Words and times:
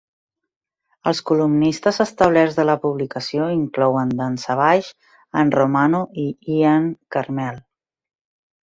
Els 1.11 1.19
columnistes 1.31 1.99
establerts 2.05 2.57
de 2.61 2.65
la 2.69 2.77
publicació 2.87 3.51
inclouen 3.59 4.17
Dan 4.23 4.41
Savage, 4.47 4.93
Ann 5.43 5.55
Romano 5.61 6.05
i 6.27 6.31
Ian 6.59 6.91
Karmel. 7.17 7.67